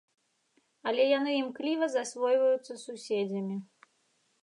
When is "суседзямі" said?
2.89-3.55